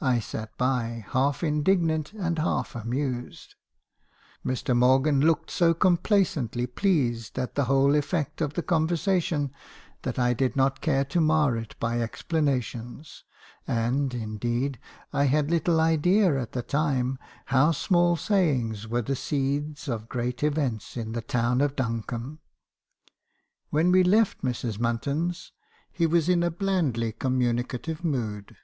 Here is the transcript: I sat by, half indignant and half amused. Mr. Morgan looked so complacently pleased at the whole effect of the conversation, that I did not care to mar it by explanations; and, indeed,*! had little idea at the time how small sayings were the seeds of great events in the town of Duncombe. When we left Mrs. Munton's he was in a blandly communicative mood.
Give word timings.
I 0.00 0.20
sat 0.20 0.56
by, 0.56 1.04
half 1.10 1.44
indignant 1.44 2.14
and 2.14 2.38
half 2.38 2.74
amused. 2.74 3.56
Mr. 4.42 4.74
Morgan 4.74 5.20
looked 5.20 5.50
so 5.50 5.74
complacently 5.74 6.66
pleased 6.66 7.38
at 7.38 7.54
the 7.56 7.66
whole 7.66 7.94
effect 7.94 8.40
of 8.40 8.54
the 8.54 8.62
conversation, 8.62 9.52
that 10.00 10.18
I 10.18 10.32
did 10.32 10.56
not 10.56 10.80
care 10.80 11.04
to 11.04 11.20
mar 11.20 11.58
it 11.58 11.78
by 11.78 12.00
explanations; 12.00 13.24
and, 13.66 14.14
indeed,*! 14.14 14.78
had 15.12 15.50
little 15.50 15.78
idea 15.78 16.40
at 16.40 16.52
the 16.52 16.62
time 16.62 17.18
how 17.44 17.70
small 17.72 18.16
sayings 18.16 18.88
were 18.88 19.02
the 19.02 19.14
seeds 19.14 19.86
of 19.86 20.08
great 20.08 20.42
events 20.42 20.96
in 20.96 21.12
the 21.12 21.20
town 21.20 21.60
of 21.60 21.76
Duncombe. 21.76 22.38
When 23.68 23.92
we 23.92 24.02
left 24.02 24.40
Mrs. 24.40 24.78
Munton's 24.78 25.52
he 25.92 26.06
was 26.06 26.30
in 26.30 26.42
a 26.42 26.50
blandly 26.50 27.12
communicative 27.12 28.02
mood. 28.02 28.56